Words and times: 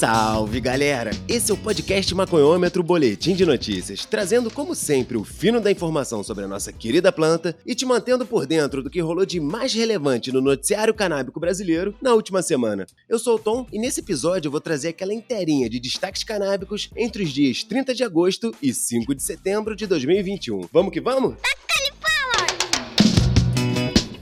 Salve 0.00 0.62
galera! 0.62 1.10
Esse 1.28 1.50
é 1.50 1.54
o 1.54 1.58
podcast 1.58 2.14
Maconhômetro 2.14 2.82
Boletim 2.82 3.34
de 3.34 3.44
Notícias, 3.44 4.06
trazendo 4.06 4.50
como 4.50 4.74
sempre 4.74 5.18
o 5.18 5.24
fino 5.24 5.60
da 5.60 5.70
informação 5.70 6.24
sobre 6.24 6.46
a 6.46 6.48
nossa 6.48 6.72
querida 6.72 7.12
planta 7.12 7.54
e 7.66 7.74
te 7.74 7.84
mantendo 7.84 8.24
por 8.24 8.46
dentro 8.46 8.82
do 8.82 8.88
que 8.88 9.02
rolou 9.02 9.26
de 9.26 9.38
mais 9.38 9.74
relevante 9.74 10.32
no 10.32 10.40
noticiário 10.40 10.94
canábico 10.94 11.38
brasileiro 11.38 11.94
na 12.00 12.14
última 12.14 12.40
semana. 12.40 12.86
Eu 13.06 13.18
sou 13.18 13.34
o 13.34 13.38
Tom 13.38 13.66
e 13.70 13.78
nesse 13.78 14.00
episódio 14.00 14.48
eu 14.48 14.52
vou 14.52 14.60
trazer 14.62 14.88
aquela 14.88 15.12
inteirinha 15.12 15.68
de 15.68 15.78
destaques 15.78 16.24
canábicos 16.24 16.88
entre 16.96 17.22
os 17.22 17.28
dias 17.28 17.62
30 17.62 17.94
de 17.94 18.02
agosto 18.02 18.54
e 18.62 18.72
5 18.72 19.14
de 19.14 19.22
setembro 19.22 19.76
de 19.76 19.86
2021. 19.86 20.62
Vamos 20.72 20.94
que 20.94 21.00
vamos? 21.02 21.34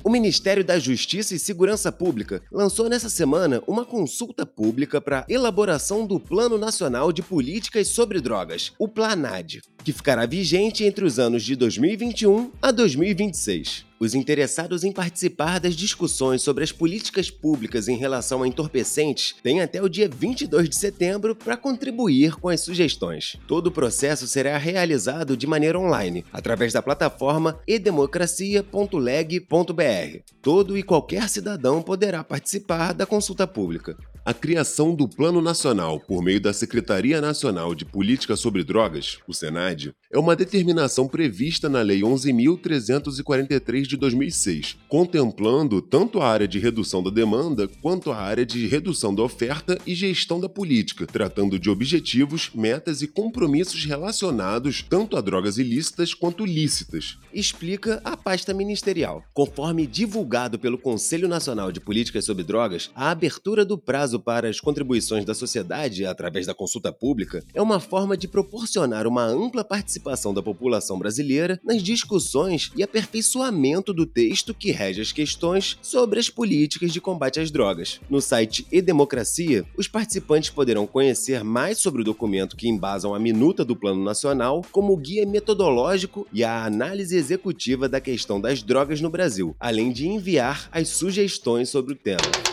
O 0.09 0.11
Ministério 0.11 0.65
da 0.65 0.79
Justiça 0.79 1.35
e 1.35 1.39
Segurança 1.39 1.93
Pública 1.93 2.41
lançou 2.51 2.89
nessa 2.89 3.11
semana 3.11 3.63
uma 3.67 3.85
consulta 3.85 4.47
pública 4.47 5.03
para 5.03 5.27
elaboração 5.29 6.07
do 6.07 6.19
Plano 6.19 6.57
Nacional 6.57 7.13
de 7.13 7.21
Políticas 7.21 7.89
sobre 7.89 8.19
Drogas, 8.19 8.73
o 8.79 8.89
PLANAD, 8.89 9.61
que 9.85 9.93
ficará 9.93 10.27
vigente 10.27 10.85
entre 10.85 11.05
os 11.05 11.19
anos 11.19 11.43
de 11.43 11.57
2021 11.57 12.51
a 12.61 12.71
2026. 12.71 13.89
Os 14.01 14.15
interessados 14.15 14.85
em 14.85 14.93
participar 14.93 15.59
das 15.59 15.75
discussões 15.75 16.41
sobre 16.41 16.63
as 16.63 16.71
políticas 16.71 17.31
públicas 17.31 17.89
em 17.89 17.97
relação 17.97 18.43
a 18.43 18.49
entorpecentes 18.49 19.35
têm 19.43 19.61
até 19.61 19.83
o 19.83 19.89
dia 19.89 20.09
22 20.09 20.69
de 20.69 20.77
setembro 20.77 21.35
para 21.35 21.57
contribuir 21.57 22.37
com 22.37 22.49
as 22.49 22.61
sugestões. 22.61 23.37
Todo 23.49 23.67
o 23.67 23.73
processo 23.73 24.29
será 24.29 24.57
realizado 24.57 25.37
de 25.37 25.49
maneira 25.49 25.79
online, 25.79 26.25
através 26.33 26.73
da 26.73 26.81
plataforma 26.81 27.59
edemocracia.leg.br. 27.67 30.19
Todo 30.41 30.79
e 30.79 30.83
qualquer 30.83 31.29
cidadão 31.29 31.83
poderá 31.83 32.23
participar 32.23 32.95
da 32.95 33.05
consulta 33.05 33.49
pública. 33.49 33.97
A 34.29 34.35
criação 34.35 34.95
do 34.95 35.09
Plano 35.09 35.41
Nacional 35.41 35.99
por 35.99 36.23
meio 36.23 36.39
da 36.39 36.53
Secretaria 36.53 37.19
Nacional 37.19 37.75
de 37.75 37.87
Política 37.87 38.37
sobre 38.37 38.63
Drogas, 38.63 39.17
o 39.27 39.33
SENAD, 39.33 39.95
é 40.13 40.19
uma 40.19 40.37
determinação 40.37 41.09
prevista 41.09 41.67
na 41.67 41.81
Lei 41.81 42.03
11.343 42.03 43.87
de 43.87 43.97
2006, 43.97 44.77
contemplando 44.87 45.81
tanto 45.81 46.21
a 46.21 46.29
área 46.29 46.47
de 46.47 46.59
redução 46.59 47.03
da 47.03 47.09
demanda 47.09 47.67
quanto 47.81 48.13
a 48.13 48.19
área 48.19 48.45
de 48.45 48.67
redução 48.67 49.15
da 49.15 49.23
oferta 49.23 49.79
e 49.87 49.95
gestão 49.95 50.39
da 50.39 50.49
política, 50.49 51.07
tratando 51.07 51.59
de 51.59 51.71
objetivos, 51.71 52.51
metas 52.55 53.01
e 53.01 53.09
compromissos 53.09 53.87
relacionados 53.87 54.85
tanto 54.87 55.17
a 55.17 55.23
drogas 55.23 55.57
ilícitas 55.57 56.13
quanto 56.13 56.45
lícitas. 56.45 57.17
Explica 57.33 57.99
a 58.05 58.15
pasta 58.15 58.53
ministerial. 58.53 59.25
Conforme 59.33 59.87
divulgado 59.87 60.59
pelo 60.59 60.77
Conselho 60.77 61.29
Nacional 61.29 61.73
de 61.73 61.81
Políticas 61.81 62.27
sobre 62.27 62.45
Drogas, 62.45 62.91
a 62.95 63.11
abertura 63.11 63.65
do 63.65 63.79
prazo 63.79 64.18
prazo 64.19 64.39
para 64.39 64.49
as 64.49 64.61
contribuições 64.61 65.25
da 65.25 65.35
sociedade 65.35 66.05
através 66.05 66.47
da 66.47 66.55
consulta 66.55 66.93
pública 66.93 67.43
é 67.55 67.63
uma 67.63 67.81
forma 67.81 68.17
de 68.17 68.29
proporcionar 68.29 69.07
uma 69.07 69.25
ampla 69.25 69.65
participação 69.65 70.35
da 70.35 70.43
população 70.43 70.99
brasileira 70.99 71.61
nas 71.65 71.83
discussões 71.83 72.71
e 72.77 72.83
aperfeiçoamento 72.83 73.93
do 73.93 74.07
texto 74.07 74.55
que 74.55 74.71
rege 74.71 75.01
as 75.01 75.13
questões 75.13 75.79
sobre 75.83 76.21
as 76.21 76.29
políticas 76.29 76.93
de 76.93 77.01
combate 77.01 77.41
às 77.41 77.51
drogas. 77.51 78.01
No 78.09 78.21
site 78.21 78.67
E-Democracia, 78.71 79.65
os 79.77 79.89
participantes 79.89 80.51
poderão 80.51 80.87
conhecer 80.87 81.43
mais 81.43 81.79
sobre 81.79 82.03
o 82.03 82.05
documento 82.05 82.57
que 82.57 82.69
embasam 82.69 83.15
a 83.15 83.19
minuta 83.19 83.65
do 83.65 83.77
Plano 83.77 84.05
Nacional 84.05 84.65
como 84.71 84.97
guia 84.97 85.27
metodológico 85.27 86.27
e 86.33 86.45
a 86.45 86.65
análise 86.65 87.17
executiva 87.17 87.89
da 87.89 88.01
questão 88.01 88.41
das 88.41 88.63
drogas 88.63 89.01
no 89.01 89.11
Brasil, 89.11 89.57
além 89.59 89.91
de 89.91 90.07
enviar 90.07 90.69
as 90.71 90.89
sugestões 90.89 91.69
sobre 91.69 91.93
o 91.93 91.97
tema. 91.97 92.48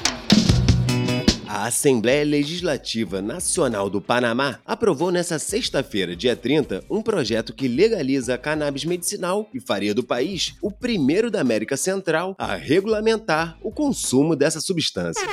A 1.55 1.67
Assembleia 1.67 2.25
Legislativa 2.25 3.21
Nacional 3.21 3.89
do 3.89 4.01
Panamá 4.01 4.59
aprovou 4.65 5.09
nesta 5.09 5.39
sexta-feira, 5.39 6.13
dia 6.13 6.35
30, 6.35 6.83
um 6.89 7.01
projeto 7.01 7.53
que 7.53 7.69
legaliza 7.69 8.33
a 8.33 8.37
cannabis 8.37 8.83
medicinal 8.83 9.49
e 9.53 9.61
faria 9.61 9.93
do 9.93 10.03
país 10.03 10.55
o 10.61 10.69
primeiro 10.69 11.31
da 11.31 11.39
América 11.39 11.77
Central 11.77 12.35
a 12.37 12.55
regulamentar 12.55 13.57
o 13.61 13.71
consumo 13.71 14.35
dessa 14.35 14.59
substância. 14.59 15.25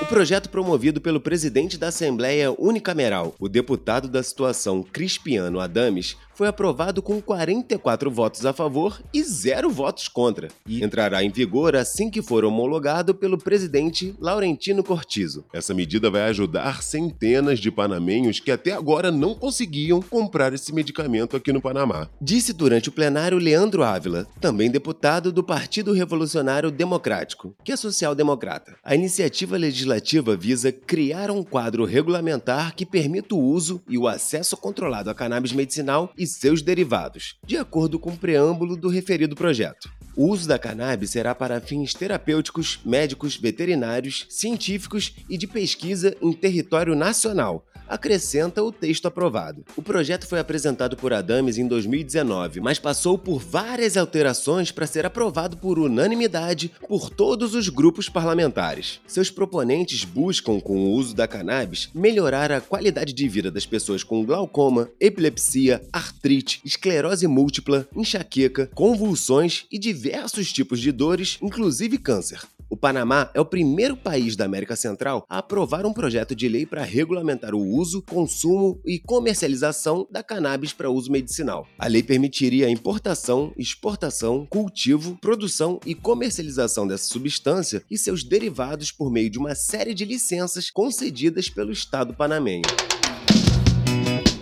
O 0.00 0.06
projeto 0.06 0.48
promovido 0.48 1.00
pelo 1.00 1.20
presidente 1.20 1.76
da 1.76 1.88
Assembleia 1.88 2.54
Unicameral, 2.56 3.34
o 3.38 3.48
deputado 3.48 4.08
da 4.08 4.22
situação 4.22 4.82
Crispiano 4.82 5.58
Adames, 5.58 6.16
foi 6.40 6.48
aprovado 6.48 7.02
com 7.02 7.20
44 7.20 8.10
votos 8.10 8.46
a 8.46 8.52
favor 8.54 8.98
e 9.12 9.22
zero 9.22 9.68
votos 9.68 10.08
contra, 10.08 10.48
e 10.66 10.82
entrará 10.82 11.22
em 11.22 11.28
vigor 11.28 11.76
assim 11.76 12.08
que 12.08 12.22
for 12.22 12.46
homologado 12.46 13.14
pelo 13.14 13.36
presidente 13.36 14.14
Laurentino 14.18 14.82
Cortizo. 14.82 15.44
Essa 15.52 15.74
medida 15.74 16.10
vai 16.10 16.22
ajudar 16.22 16.82
centenas 16.82 17.58
de 17.58 17.70
panamenhos 17.70 18.40
que 18.40 18.50
até 18.50 18.72
agora 18.72 19.10
não 19.10 19.34
conseguiam 19.34 20.00
comprar 20.00 20.54
esse 20.54 20.72
medicamento 20.72 21.36
aqui 21.36 21.52
no 21.52 21.60
Panamá. 21.60 22.08
Disse 22.18 22.54
durante 22.54 22.88
o 22.88 22.92
plenário 22.92 23.36
Leandro 23.36 23.82
Ávila, 23.82 24.26
também 24.40 24.70
deputado 24.70 25.30
do 25.30 25.44
Partido 25.44 25.92
Revolucionário 25.92 26.70
Democrático, 26.70 27.54
que 27.62 27.70
é 27.70 27.76
social-democrata. 27.76 28.78
A 28.82 28.94
iniciativa 28.94 29.58
legislativa 29.58 30.34
visa 30.34 30.72
criar 30.72 31.30
um 31.30 31.42
quadro 31.42 31.84
regulamentar 31.84 32.74
que 32.74 32.86
permita 32.86 33.34
o 33.34 33.44
uso 33.44 33.82
e 33.86 33.98
o 33.98 34.08
acesso 34.08 34.56
controlado 34.56 35.10
a 35.10 35.14
cannabis 35.14 35.52
medicinal 35.52 36.10
e 36.16 36.29
seus 36.36 36.62
derivados, 36.62 37.36
de 37.46 37.56
acordo 37.56 37.98
com 37.98 38.10
o 38.10 38.16
preâmbulo 38.16 38.76
do 38.76 38.88
referido 38.88 39.34
projeto. 39.34 39.90
O 40.16 40.26
uso 40.26 40.48
da 40.48 40.58
cannabis 40.58 41.10
será 41.10 41.34
para 41.34 41.60
fins 41.60 41.94
terapêuticos, 41.94 42.80
médicos, 42.84 43.36
veterinários, 43.36 44.26
científicos 44.28 45.14
e 45.28 45.38
de 45.38 45.46
pesquisa 45.46 46.16
em 46.20 46.32
território 46.32 46.94
nacional, 46.94 47.64
acrescenta 47.90 48.62
o 48.62 48.70
texto 48.70 49.06
aprovado. 49.06 49.64
O 49.76 49.82
projeto 49.82 50.24
foi 50.26 50.38
apresentado 50.38 50.96
por 50.96 51.12
Adames 51.12 51.58
em 51.58 51.66
2019, 51.66 52.60
mas 52.60 52.78
passou 52.78 53.18
por 53.18 53.40
várias 53.40 53.96
alterações 53.96 54.70
para 54.70 54.86
ser 54.86 55.04
aprovado 55.04 55.56
por 55.56 55.76
unanimidade 55.76 56.70
por 56.86 57.10
todos 57.10 57.52
os 57.56 57.68
grupos 57.68 58.08
parlamentares. 58.08 59.00
Seus 59.08 59.28
proponentes 59.28 60.04
buscam, 60.04 60.60
com 60.60 60.76
o 60.76 60.92
uso 60.92 61.16
da 61.16 61.26
cannabis, 61.26 61.90
melhorar 61.92 62.52
a 62.52 62.60
qualidade 62.60 63.12
de 63.12 63.28
vida 63.28 63.50
das 63.50 63.66
pessoas 63.66 64.04
com 64.04 64.24
glaucoma, 64.24 64.88
epilepsia, 65.00 65.82
artrite, 65.92 66.60
esclerose 66.64 67.26
múltipla, 67.26 67.88
enxaqueca, 67.96 68.70
convulsões 68.72 69.64
e 69.70 69.78
diversos 69.78 70.52
tipos 70.52 70.78
de 70.78 70.92
dores, 70.92 71.38
inclusive 71.42 71.98
câncer. 71.98 72.40
O 72.70 72.76
Panamá 72.76 73.28
é 73.34 73.40
o 73.40 73.44
primeiro 73.44 73.96
país 73.96 74.36
da 74.36 74.44
América 74.44 74.76
Central 74.76 75.26
a 75.28 75.38
aprovar 75.38 75.84
um 75.84 75.92
projeto 75.92 76.36
de 76.36 76.48
lei 76.48 76.64
para 76.64 76.84
regulamentar 76.84 77.52
o 77.52 77.58
uso, 77.58 78.00
consumo 78.00 78.80
e 78.86 79.00
comercialização 79.00 80.06
da 80.08 80.22
cannabis 80.22 80.72
para 80.72 80.88
uso 80.88 81.10
medicinal. 81.10 81.66
A 81.76 81.88
lei 81.88 82.00
permitiria 82.00 82.68
a 82.68 82.70
importação, 82.70 83.52
exportação, 83.58 84.46
cultivo, 84.48 85.18
produção 85.20 85.80
e 85.84 85.96
comercialização 85.96 86.86
dessa 86.86 87.08
substância 87.08 87.82
e 87.90 87.98
seus 87.98 88.22
derivados 88.22 88.92
por 88.92 89.10
meio 89.10 89.28
de 89.28 89.38
uma 89.40 89.56
série 89.56 89.92
de 89.92 90.04
licenças 90.04 90.70
concedidas 90.70 91.48
pelo 91.48 91.72
Estado 91.72 92.14
panamenho. 92.14 92.62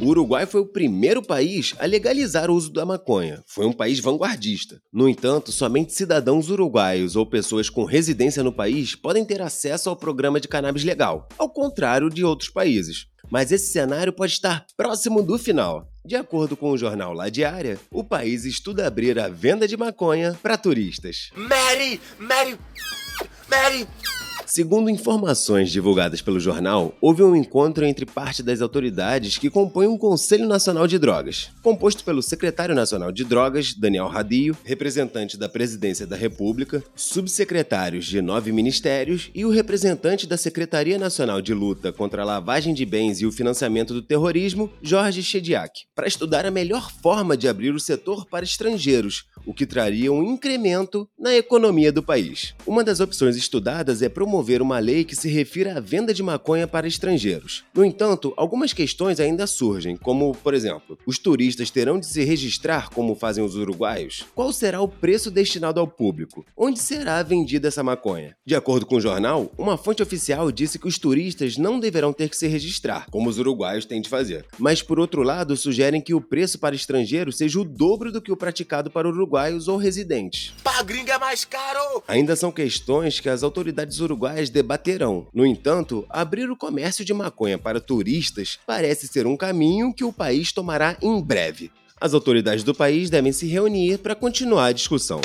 O 0.01 0.07
Uruguai 0.07 0.47
foi 0.47 0.61
o 0.61 0.67
primeiro 0.67 1.21
país 1.21 1.75
a 1.77 1.85
legalizar 1.85 2.49
o 2.49 2.55
uso 2.55 2.73
da 2.73 2.87
maconha. 2.87 3.43
Foi 3.47 3.67
um 3.67 3.73
país 3.73 3.99
vanguardista. 3.99 4.81
No 4.93 5.09
entanto, 5.09 5.51
somente 5.51 5.93
cidadãos 5.93 6.51
uruguaios 6.51 7.17
ou 7.17 7.27
pessoas 7.27 7.69
com 7.69 7.85
residência 7.85 8.45
no 8.45 8.53
país 8.53 8.95
podem 8.95 9.25
ter 9.25 9.43
acesso 9.43 9.91
ao 9.91 9.97
programa 9.97 10.39
de 10.39 10.47
cannabis 10.47 10.85
legal, 10.85 11.29
ao 11.37 11.51
contrário 11.51 12.09
de 12.09 12.25
outros 12.25 12.49
países. 12.49 13.07
Mas 13.29 13.51
esse 13.51 13.73
cenário 13.73 14.13
pode 14.13 14.33
estar 14.33 14.65
próximo 14.77 15.21
do 15.21 15.37
final. 15.37 15.89
De 16.05 16.15
acordo 16.15 16.57
com 16.57 16.71
o 16.71 16.79
jornal 16.79 17.13
La 17.13 17.29
Diária, 17.29 17.79
o 17.91 18.05
país 18.05 18.45
estuda 18.45 18.87
abrir 18.87 19.19
a 19.19 19.29
venda 19.29 19.67
de 19.67 19.77
maconha 19.77 20.39
para 20.41 20.57
turistas. 20.57 21.31
Mary! 21.35 22.01
Mary! 22.21 22.57
Mary! 23.51 23.87
Segundo 24.49 24.89
informações 24.89 25.71
divulgadas 25.71 26.23
pelo 26.23 26.41
jornal, 26.41 26.97
houve 27.03 27.23
um 27.23 27.37
encontro 27.37 27.85
entre 27.85 28.07
parte 28.07 28.43
das 28.43 28.63
autoridades 28.63 29.37
que 29.37 29.51
compõem 29.51 29.89
um 29.89 29.99
Conselho 29.99 30.49
Nacional 30.49 30.87
de 30.87 30.99
Drogas, 30.99 31.51
composto 31.63 32.03
pelo 32.03 32.23
secretário 32.23 32.75
nacional 32.75 33.13
de 33.13 33.25
Drogas, 33.25 33.75
Daniel 33.75 34.07
Radio, 34.07 34.57
representante 34.65 35.37
da 35.37 35.51
Presidência 35.51 36.07
da 36.07 36.17
República, 36.17 36.83
subsecretários 36.97 38.07
de 38.07 38.23
nove 38.23 38.51
ministérios 38.51 39.31
e 39.35 39.45
o 39.45 39.51
representante 39.51 40.27
da 40.27 40.39
Secretaria 40.39 40.97
Nacional 40.97 41.43
de 41.43 41.53
Luta 41.53 41.93
contra 41.93 42.23
a 42.23 42.25
Lavagem 42.25 42.73
de 42.73 42.87
Bens 42.87 43.21
e 43.21 43.27
o 43.27 43.33
Financiamento 43.33 43.93
do 43.93 44.01
Terrorismo, 44.01 44.73
Jorge 44.81 45.23
Chediak, 45.23 45.83
para 45.95 46.09
estudar 46.09 46.47
a 46.47 46.51
melhor 46.51 46.91
forma 47.03 47.37
de 47.37 47.49
abrir 47.49 47.75
o 47.75 47.81
setor 47.81 48.25
para 48.25 48.47
estrangeiros, 48.47 49.27
o 49.47 49.55
que 49.55 49.67
traria 49.67 50.13
um 50.13 50.23
incremento 50.23 51.09
na 51.19 51.35
economia 51.35 51.93
do 51.93 52.03
país. 52.03 52.55
Uma 52.67 52.85
das 52.85 53.01
opções 53.01 53.37
estudadas 53.37 54.03
é 54.03 54.09
promover 54.09 54.63
uma 54.63 54.79
lei 54.79 55.05
que 55.05 55.17
se 55.17 55.29
refira 55.29 55.77
à 55.77 55.81
venda 55.81 56.13
de 56.13 56.23
maconha 56.23 56.67
para 56.67 56.87
estrangeiros. 56.87 57.65
No 57.75 57.85
entanto, 57.85 58.33
algumas 58.37 58.73
questões 58.73 59.21
ainda 59.21 59.47
surgem, 59.47 59.97
como, 59.97 60.35
por 60.35 60.55
exemplo, 60.55 60.99
os 61.07 61.19
turistas 61.19 61.71
terão 61.71 61.99
de 61.99 62.07
se 62.07 62.25
registrar 62.25 62.91
como 62.91 63.15
fazem 63.15 63.45
os 63.45 63.57
uruguaios? 63.57 64.25
Qual 64.35 64.53
será 64.53 64.81
o 64.81 64.89
preço 64.89 65.31
destinado 65.31 65.81
ao 65.81 65.87
público? 65.87 66.45
Onde 66.57 66.79
será 66.79 67.23
vendida 67.23 67.69
essa 67.69 67.83
maconha? 67.83 68.37
De 68.47 68.55
acordo 68.55 68.87
com 68.87 68.97
o 68.97 69.01
jornal, 69.01 69.51
uma 69.59 69.77
fonte 69.77 70.03
oficial 70.03 70.51
disse 70.51 70.79
que 70.79 70.89
os 70.89 70.99
turistas 70.99 71.57
não 71.57 71.79
deverão 71.79 72.13
ter 72.13 72.29
que 72.29 72.37
se 72.37 72.47
registrar, 72.47 73.07
como 73.11 73.29
os 73.29 73.39
uruguaios 73.39 73.85
têm 73.85 74.01
de 74.01 74.09
fazer. 74.09 74.47
Mas, 74.59 74.83
por 74.83 74.99
outro 74.99 75.23
lado, 75.23 75.57
sugerem 75.57 76.01
que 76.01 76.15
o 76.15 76.21
preço 76.21 76.59
para 76.59 76.75
estrangeiros 76.75 77.37
seja 77.37 77.61
o 77.61 77.65
dobro 77.65 78.13
do 78.13 78.21
que 78.21 78.33
o 78.33 78.37
praticado 78.37 78.91
para 78.91 79.09
uruguaios 79.29 79.69
ou 79.69 79.77
residentes. 79.77 80.55
Pra 80.65 80.83
gringa 80.83 81.13
é 81.13 81.19
mais 81.19 81.45
caro! 81.45 82.03
Ainda 82.09 82.35
são 82.35 82.51
questões 82.51 83.21
que 83.21 83.29
as 83.29 83.43
autoridades 83.43 84.01
uruguaias 84.01 84.49
debaterão. 84.49 85.27
No 85.33 85.45
entanto, 85.45 86.07
abrir 86.09 86.51
o 86.51 86.57
comércio 86.57 87.05
de 87.05 87.13
maconha 87.13 87.59
para 87.59 87.81
turistas 87.81 88.59
parece 88.67 89.07
ser 89.07 89.27
um 89.27 89.37
caminho 89.37 89.93
que 89.93 90.05
o 90.05 90.13
país 90.13 90.51
tomará 90.51 90.97
em 91.03 91.21
breve. 91.21 91.71
As 92.01 92.15
autoridades 92.15 92.65
do 92.65 92.75
país 92.75 93.11
devem 93.11 93.33
se 93.33 93.47
reunir 93.47 93.99
para 93.99 94.15
continuar 94.15 94.67
a 94.67 94.73
discussão 94.73 95.21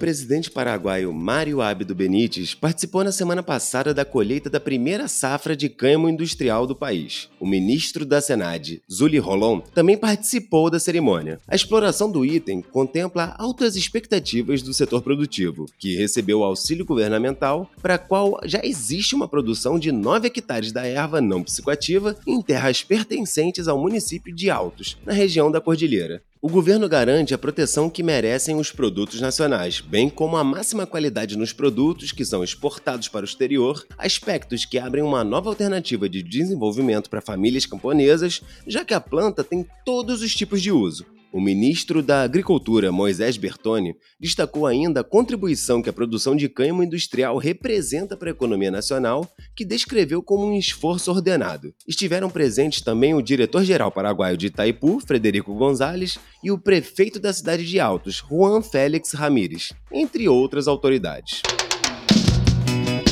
presidente 0.00 0.50
paraguaio 0.50 1.12
Mário 1.12 1.60
Abdo 1.60 1.94
Benítez 1.94 2.54
participou 2.54 3.04
na 3.04 3.12
semana 3.12 3.42
passada 3.42 3.92
da 3.92 4.02
colheita 4.02 4.48
da 4.48 4.58
primeira 4.58 5.06
safra 5.06 5.54
de 5.54 5.68
cânhamo 5.68 6.08
industrial 6.08 6.66
do 6.66 6.74
país. 6.74 7.28
O 7.38 7.46
ministro 7.46 8.06
da 8.06 8.18
Senad, 8.18 8.80
Zuli 8.90 9.18
Rolon, 9.18 9.60
também 9.74 9.98
participou 9.98 10.70
da 10.70 10.80
cerimônia. 10.80 11.38
A 11.46 11.54
exploração 11.54 12.10
do 12.10 12.24
item 12.24 12.62
contempla 12.62 13.34
altas 13.38 13.76
expectativas 13.76 14.62
do 14.62 14.72
setor 14.72 15.02
produtivo, 15.02 15.66
que 15.78 15.94
recebeu 15.94 16.42
auxílio 16.42 16.86
governamental, 16.86 17.70
para 17.82 17.98
qual 17.98 18.40
já 18.46 18.62
existe 18.64 19.14
uma 19.14 19.28
produção 19.28 19.78
de 19.78 19.92
9 19.92 20.28
hectares 20.28 20.72
da 20.72 20.86
erva 20.86 21.20
não 21.20 21.42
psicoativa 21.42 22.16
em 22.26 22.40
terras 22.40 22.82
pertencentes 22.82 23.68
ao 23.68 23.78
município 23.78 24.34
de 24.34 24.48
Altos, 24.48 24.96
na 25.04 25.12
região 25.12 25.50
da 25.50 25.60
Cordilheira. 25.60 26.22
O 26.42 26.48
governo 26.48 26.88
garante 26.88 27.34
a 27.34 27.38
proteção 27.38 27.90
que 27.90 28.02
merecem 28.02 28.56
os 28.56 28.72
produtos 28.72 29.20
nacionais, 29.20 29.82
bem 29.82 30.08
como 30.08 30.38
a 30.38 30.42
máxima 30.42 30.86
qualidade 30.86 31.36
nos 31.36 31.52
produtos 31.52 32.12
que 32.12 32.24
são 32.24 32.42
exportados 32.42 33.08
para 33.08 33.26
o 33.26 33.28
exterior, 33.28 33.86
aspectos 33.98 34.64
que 34.64 34.78
abrem 34.78 35.04
uma 35.04 35.22
nova 35.22 35.50
alternativa 35.50 36.08
de 36.08 36.22
desenvolvimento 36.22 37.10
para 37.10 37.20
famílias 37.20 37.66
camponesas, 37.66 38.40
já 38.66 38.86
que 38.86 38.94
a 38.94 39.00
planta 39.02 39.44
tem 39.44 39.66
todos 39.84 40.22
os 40.22 40.34
tipos 40.34 40.62
de 40.62 40.72
uso, 40.72 41.04
o 41.32 41.40
ministro 41.40 42.02
da 42.02 42.22
Agricultura, 42.22 42.90
Moisés 42.90 43.36
Bertoni, 43.36 43.94
destacou 44.18 44.66
ainda 44.66 45.00
a 45.00 45.04
contribuição 45.04 45.80
que 45.80 45.88
a 45.88 45.92
produção 45.92 46.34
de 46.34 46.48
cânhamo 46.48 46.82
industrial 46.82 47.36
representa 47.38 48.16
para 48.16 48.30
a 48.30 48.32
economia 48.32 48.70
nacional, 48.70 49.30
que 49.54 49.64
descreveu 49.64 50.22
como 50.22 50.46
um 50.46 50.56
esforço 50.56 51.10
ordenado. 51.10 51.72
Estiveram 51.86 52.28
presentes 52.28 52.80
também 52.80 53.14
o 53.14 53.22
diretor-geral 53.22 53.92
paraguaio 53.92 54.36
de 54.36 54.46
Itaipu, 54.46 55.00
Frederico 55.00 55.54
Gonzalez, 55.54 56.18
e 56.42 56.50
o 56.50 56.58
prefeito 56.58 57.20
da 57.20 57.32
cidade 57.32 57.64
de 57.64 57.78
Altos, 57.78 58.24
Juan 58.28 58.62
Félix 58.62 59.12
Ramírez, 59.12 59.72
entre 59.92 60.28
outras 60.28 60.66
autoridades. 60.66 61.42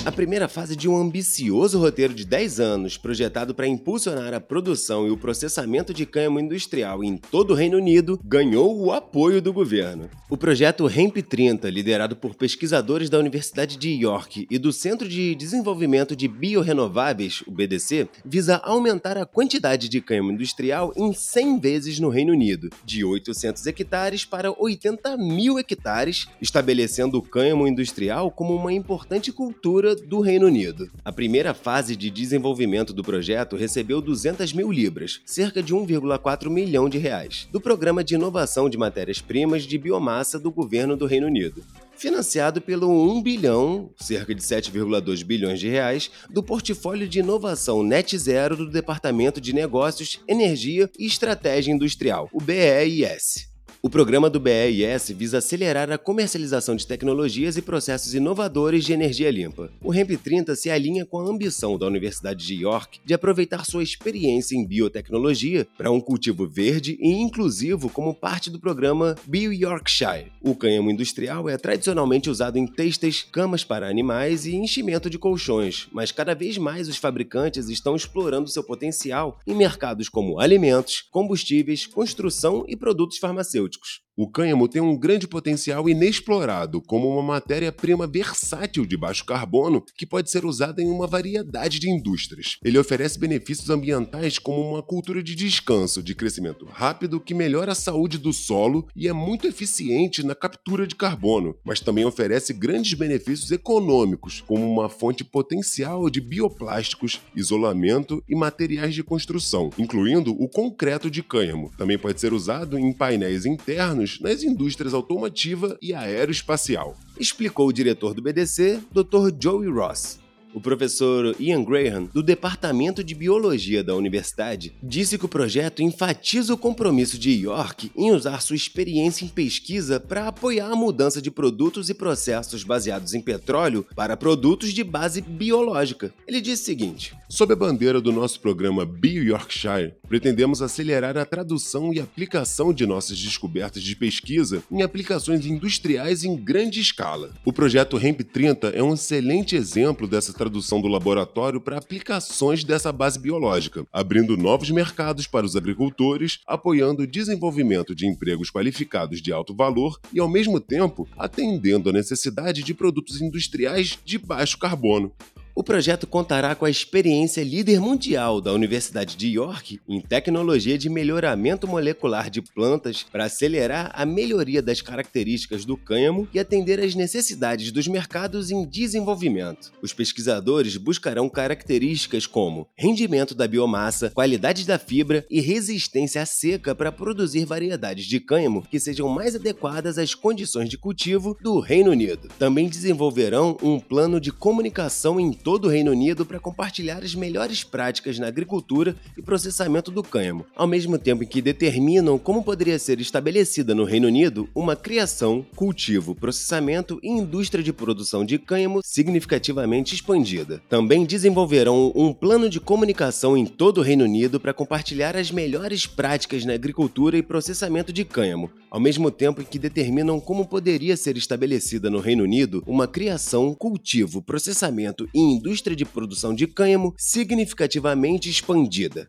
A 0.09 0.11
primeira 0.11 0.49
fase 0.49 0.75
de 0.75 0.89
um 0.89 0.97
ambicioso 0.97 1.79
roteiro 1.79 2.15
de 2.15 2.25
10 2.25 2.61
anos, 2.61 2.97
projetado 2.97 3.55
para 3.55 3.67
impulsionar 3.67 4.33
a 4.33 4.41
produção 4.41 5.07
e 5.07 5.11
o 5.11 5.19
processamento 5.19 5.93
de 5.93 6.07
cânhamo 6.07 6.41
industrial 6.41 7.05
em 7.05 7.19
todo 7.19 7.51
o 7.51 7.55
Reino 7.55 7.77
Unido, 7.77 8.19
ganhou 8.25 8.75
o 8.81 8.91
apoio 8.91 9.43
do 9.43 9.53
governo. 9.53 10.09
O 10.31 10.37
projeto 10.37 10.89
HEMP 10.89 11.19
30, 11.19 11.69
liderado 11.69 12.17
por 12.17 12.35
pesquisadores 12.35 13.11
da 13.11 13.19
Universidade 13.19 13.77
de 13.77 13.91
York 13.91 14.47
e 14.51 14.59
do 14.59 14.73
Centro 14.73 15.07
de 15.07 15.35
Desenvolvimento 15.35 16.17
de 16.17 16.27
Biorenováveis, 16.27 17.43
o 17.47 17.51
BDC, 17.51 18.09
visa 18.25 18.57
aumentar 18.65 19.19
a 19.19 19.27
quantidade 19.27 19.91
de 19.91 20.01
cânhamo 20.01 20.33
industrial 20.33 20.91
em 20.97 21.13
100 21.13 21.61
vezes 21.61 22.01
no 22.01 22.09
Reino 22.09 22.33
Unido, 22.33 22.71
de 22.83 23.05
800 23.05 23.67
hectares 23.67 24.25
para 24.25 24.51
80 24.59 25.19
mil 25.19 25.59
hectares, 25.59 26.29
estabelecendo 26.41 27.19
o 27.19 27.23
cânhamo 27.23 27.69
industrial 27.69 28.31
como 28.31 28.55
uma 28.55 28.73
importante 28.73 29.31
cultura 29.31 29.98
do 30.01 30.21
Reino 30.21 30.47
Unido. 30.47 30.91
A 31.05 31.13
primeira 31.13 31.53
fase 31.55 31.95
de 31.97 32.11
desenvolvimento 32.11 32.93
do 32.93 33.03
projeto 33.03 33.57
recebeu 33.57 34.01
200 34.01 34.53
mil 34.53 34.71
libras, 34.71 35.21
cerca 35.25 35.63
de 35.63 35.75
1,4 35.75 36.49
milhão 36.49 36.89
de 36.89 36.99
reais, 36.99 37.49
do 37.51 37.61
Programa 37.61 38.03
de 38.05 38.15
Inovação 38.15 38.69
de 38.69 38.79
Matérias-Primas 38.79 39.65
de 39.65 39.79
Biomassa 39.79 40.39
do 40.39 40.51
Governo 40.51 40.97
do 40.97 41.07
Reino 41.07 41.27
Unido 41.27 41.65
financiado 41.99 42.61
pelo 42.61 42.89
1 42.89 43.21
bilhão, 43.21 43.91
cerca 43.97 44.33
de 44.33 44.41
7,2 44.41 45.25
bilhões 45.25 45.59
de 45.59 45.69
reais, 45.69 46.11
do 46.31 46.43
portfólio 46.43 47.09
de 47.09 47.19
inovação 47.19 47.83
Net 47.83 48.17
Zero 48.17 48.57
do 48.57 48.71
Departamento 48.71 49.41
de 49.41 49.53
Negócios, 49.53 50.21
Energia 50.29 50.89
e 50.97 51.07
Estratégia 51.07 51.73
Industrial, 51.73 52.29
o 52.33 52.41
BEIS. 52.41 53.49
O 53.89 53.91
programa 53.91 54.29
do 54.29 54.39
BEIS 54.39 55.09
visa 55.17 55.39
acelerar 55.39 55.91
a 55.91 55.97
comercialização 55.97 56.77
de 56.77 56.87
tecnologias 56.87 57.57
e 57.57 57.63
processos 57.63 58.13
inovadores 58.13 58.85
de 58.85 58.93
energia 58.93 59.31
limpa. 59.31 59.73
O 59.83 59.91
REMP 59.91 60.11
30 60.23 60.55
se 60.57 60.69
alinha 60.69 61.07
com 61.07 61.19
a 61.19 61.27
ambição 61.27 61.79
da 61.79 61.87
Universidade 61.87 62.47
de 62.47 62.55
York 62.55 63.01
de 63.03 63.15
aproveitar 63.15 63.65
sua 63.65 63.83
experiência 63.83 64.55
em 64.55 64.67
biotecnologia 64.67 65.67
para 65.79 65.91
um 65.91 66.03
cultivo 66.03 66.47
verde 66.47 66.99
e 67.01 67.13
inclusivo 67.13 67.89
como 67.89 68.13
parte 68.13 68.51
do 68.51 68.61
programa 68.61 69.17
Bio 69.27 69.55
Yorkshire. 69.55 70.33
O 70.43 70.55
cânhamo 70.55 70.91
industrial 70.91 71.49
é 71.49 71.57
tradicionalmente 71.57 72.29
usado 72.29 72.59
em 72.59 72.67
têxteis, 72.67 73.27
camas 73.33 73.65
para 73.65 73.89
animais 73.89 74.45
e 74.45 74.55
enchimento 74.55 75.09
de 75.09 75.19
colchões, 75.19 75.89
mas 75.93 76.13
cada 76.13 76.35
vez 76.35 76.59
mais 76.59 76.91
os 76.91 76.99
fabricantes 76.99 77.71
estão 77.71 77.97
explorando 77.97 78.51
seu 78.51 78.63
potencial 78.63 79.41
em 79.47 79.55
mercados 79.55 80.11
como 80.11 80.39
alimentos, 80.39 81.07
combustíveis, 81.11 81.87
construção 81.87 82.67
e 82.69 82.77
produtos 82.77 83.17
farmacêuticos 83.17 83.78
farmacêuticos. 83.79 84.08
O 84.21 84.27
cânhamo 84.27 84.67
tem 84.67 84.83
um 84.83 84.99
grande 84.99 85.29
potencial 85.29 85.89
inexplorado 85.89 86.83
como 86.83 87.09
uma 87.09 87.23
matéria-prima 87.23 88.05
versátil 88.05 88.85
de 88.85 88.97
baixo 88.97 89.25
carbono 89.25 89.85
que 89.97 90.05
pode 90.05 90.29
ser 90.29 90.45
usada 90.45 90.83
em 90.83 90.91
uma 90.91 91.07
variedade 91.07 91.79
de 91.79 91.89
indústrias. 91.89 92.57
Ele 92.65 92.81
oferece 92.81 93.17
benefícios 93.17 93.71
ambientais 93.71 94.37
como 94.37 94.61
uma 94.61 94.83
cultura 94.83 95.23
de 95.23 95.37
descanso, 95.37 96.03
de 96.03 96.17
crescimento 96.17 96.65
rápido 96.65 97.21
que 97.21 97.33
melhora 97.33 97.71
a 97.71 97.77
saúde 97.77 98.19
do 98.19 98.33
solo 98.33 98.89
e 98.97 99.07
é 99.07 99.13
muito 99.13 99.47
eficiente 99.47 100.27
na 100.27 100.35
captura 100.35 100.85
de 100.85 100.97
carbono, 100.97 101.55
mas 101.65 101.79
também 101.79 102.05
oferece 102.05 102.53
grandes 102.53 102.95
benefícios 102.95 103.53
econômicos, 103.53 104.43
como 104.49 104.69
uma 104.69 104.89
fonte 104.89 105.23
potencial 105.23 106.11
de 106.11 106.21
bioplásticos, 106.21 107.21
isolamento 107.37 108.21
e 108.29 108.35
materiais 108.35 108.97
de 108.97 109.05
construção, 109.05 109.71
incluindo 109.79 110.33
o 110.33 110.49
concreto 110.49 111.09
de 111.09 111.23
cânhamo. 111.23 111.71
Também 111.79 111.97
pode 111.97 112.21
ser 112.21 112.33
usado 112.33 112.77
em 112.77 112.93
painéis 112.93 113.47
internos 113.47 114.08
nas 114.21 114.43
indústrias 114.43 114.95
automotiva 114.95 115.77
e 115.83 115.93
aeroespacial, 115.93 116.97
explicou 117.19 117.67
o 117.67 117.73
diretor 117.73 118.15
do 118.15 118.23
BDC, 118.23 118.81
Dr. 118.93 119.35
Joey 119.39 119.69
Ross. 119.69 120.21
O 120.55 120.61
professor 120.61 121.37
Ian 121.39 121.63
Graham, 121.63 122.09
do 122.13 122.23
Departamento 122.23 123.05
de 123.05 123.15
Biologia 123.15 123.85
da 123.85 123.95
universidade, 123.95 124.75
disse 124.83 125.19
que 125.19 125.27
o 125.27 125.29
projeto 125.29 125.83
enfatiza 125.83 126.55
o 126.55 126.59
compromisso 126.59 127.19
de 127.19 127.31
York 127.31 127.93
em 127.95 128.11
usar 128.11 128.41
sua 128.41 128.57
experiência 128.57 129.25
em 129.25 129.29
pesquisa 129.29 130.01
para 130.01 130.27
apoiar 130.27 130.71
a 130.71 130.77
mudança 130.77 131.21
de 131.21 131.31
produtos 131.31 131.91
e 131.91 131.95
processos 131.95 132.65
baseados 132.65 133.13
em 133.13 133.21
petróleo 133.21 133.87
para 133.95 134.17
produtos 134.17 134.73
de 134.73 134.83
base 134.83 135.21
biológica. 135.21 136.13
Ele 136.27 136.41
disse 136.41 136.63
o 136.63 136.67
seguinte: 136.67 137.15
Sob 137.29 137.53
a 137.53 137.57
bandeira 137.57 138.01
do 138.01 138.11
nosso 138.11 138.41
programa 138.41 138.87
Bio 138.87 139.23
Yorkshire, 139.23 139.95
pretendemos 140.09 140.63
acelerar 140.63 141.19
a 141.19 141.27
tradução 141.27 141.93
e 141.93 142.01
aplicação 142.01 142.73
de 142.73 142.87
nossas 142.87 143.19
descobertas 143.19 143.83
de 143.83 143.95
pesquisa 143.95 144.63
em 144.71 144.83
aplicações 144.83 145.45
industriais 145.45 146.25
em 146.25 146.35
grande 146.37 146.81
escala. 146.81 147.35
O 147.45 147.53
projeto 147.53 147.99
REMP 147.99 148.23
30 148.23 148.69
é 148.69 148.83
um 148.83 148.95
excelente 148.95 149.55
exemplo 149.55 150.09
dessa 150.09 150.33
tradução 150.39 150.81
do 150.81 150.87
laboratório 150.87 151.61
para 151.61 151.77
aplicações 151.77 152.63
dessa 152.63 152.93
base 152.93 153.19
biológica, 153.19 153.85
abrindo 153.93 154.37
novos 154.37 154.71
mercados 154.71 155.27
para 155.27 155.45
os 155.45 155.57
agricultores, 155.57 156.39
apoiando 156.47 157.03
o 157.03 157.07
desenvolvimento 157.07 157.95
de 157.95 158.07
empregos 158.07 158.51
qualificados 158.51 159.21
de 159.21 159.33
alto 159.33 159.55
valor 159.55 159.99
e, 160.13 160.21
ao 160.21 160.29
mesmo 160.29 160.61
tempo, 160.61 161.09
atendendo 161.19 161.91
à 161.91 161.93
necessidade 161.93 162.63
de 162.63 162.73
produtos 162.73 163.21
industriais 163.21 163.99
de 164.05 164.17
baixo 164.17 164.57
carbono. 164.59 165.13
O 165.59 165.63
projeto 165.65 166.07
contará 166.07 166.55
com 166.55 166.65
a 166.65 166.71
experiência 166.71 167.43
líder 167.43 167.81
mundial 167.81 168.41
da 168.41 168.53
Universidade 168.53 169.17
de 169.17 169.27
York 169.31 169.81
em 169.89 170.01
tecnologia 170.01 170.79
de 170.79 170.89
melhoramento 170.89 171.67
molecular 171.67 172.31
de 172.31 172.41
plantas 172.41 173.03
para 173.03 173.25
acelerar 173.25 173.91
a 173.93 174.07
melhoria 174.07 174.63
das 174.63 174.81
características 174.81 175.65
do 175.65 175.77
cânhamo 175.77 176.29
e 176.33 176.39
atender 176.39 176.79
às 176.79 176.95
necessidades 176.95 177.73
dos 177.73 177.89
mercados 177.89 178.53
em 178.53 178.65
desenvolvimento. 178.65 179.73
Os 179.83 179.93
pesquisadores 179.93 180.77
buscarão 180.77 181.29
características 181.29 182.25
como 182.25 182.69
rendimento 182.77 183.35
da 183.35 183.49
biomassa, 183.49 184.11
qualidade 184.11 184.65
da 184.65 184.79
fibra 184.79 185.27
e 185.29 185.41
resistência 185.41 186.23
à 186.23 186.27
seca 186.27 186.73
para 186.73 186.93
produzir 186.93 187.45
variedades 187.45 188.07
de 188.07 188.21
cânhamo 188.21 188.63
que 188.63 188.79
sejam 188.79 189.09
mais 189.09 189.35
adequadas 189.35 189.99
às 189.99 190.15
condições 190.15 190.69
de 190.69 190.79
cultivo 190.79 191.37
do 191.43 191.59
Reino 191.59 191.91
Unido. 191.91 192.29
Também 192.39 192.69
desenvolverão 192.69 193.57
um 193.61 193.81
plano 193.81 194.21
de 194.21 194.31
comunicação 194.31 195.19
em 195.19 195.33
todo 195.49 195.65
o 195.65 195.71
Reino 195.71 195.93
Unido 195.93 196.27
para 196.27 196.39
compartilhar 196.39 197.03
as 197.03 197.15
melhores 197.15 197.65
práticas 197.65 198.19
na 198.19 198.27
agricultura 198.27 198.95
e 199.17 199.23
processamento 199.23 199.91
do 199.91 200.03
cânhamo, 200.03 200.45
ao 200.55 200.67
mesmo 200.67 200.99
tempo 200.99 201.25
em 201.25 201.27
que 201.27 201.41
determinam 201.41 202.19
como 202.19 202.45
poderia 202.45 202.79
ser 202.79 203.01
estabelecida 203.01 203.75
no 203.75 203.85
Reino 203.85 204.09
Unido 204.09 204.47
uma 204.55 204.77
criação, 204.77 205.43
cultivo, 205.57 206.15
processamento 206.15 207.01
e 207.03 207.09
indústria 207.09 207.65
de 207.65 207.73
produção 207.73 208.27
de 208.27 208.39
cânhamo 208.39 208.83
significativamente 208.85 209.95
expandida. 209.95 210.61
Também 210.69 211.07
desenvolverão 211.07 211.93
um 211.95 212.13
plano 212.13 212.51
de 212.51 212.61
comunicação 212.61 213.35
em 213.35 213.47
todo 213.47 213.79
o 213.79 213.83
Reino 213.83 214.05
Unido 214.05 214.39
para 214.39 214.53
compartilhar 214.53 215.17
as 215.17 215.31
melhores 215.31 215.87
práticas 215.87 216.45
na 216.45 216.53
agricultura 216.53 217.17
e 217.17 217.23
processamento 217.23 217.91
de 217.91 218.05
cânhamo, 218.05 218.51
ao 218.71 218.79
mesmo 218.79 219.11
tempo 219.11 219.41
em 219.41 219.47
que 219.47 219.59
determinam 219.59 220.21
como 220.21 220.47
poderia 220.47 220.95
ser 220.95 221.17
estabelecida 221.17 221.89
no 221.89 222.01
Reino 222.01 222.25
Unido 222.25 222.63
uma 222.67 222.87
criação, 222.87 223.55
cultivo, 223.55 224.21
processamento 224.21 225.09
e 225.15 225.38
indústria 225.39 225.77
de 225.77 225.85
produção 225.85 226.35
de 226.35 226.49
cânhamo 226.49 226.93
significativamente 226.99 228.29
expandida. 228.29 229.09